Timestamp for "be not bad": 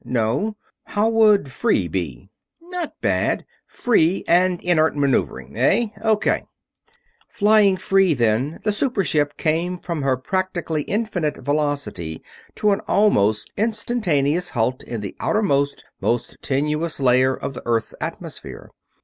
1.87-3.45